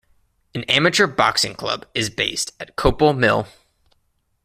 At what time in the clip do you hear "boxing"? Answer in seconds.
1.05-1.53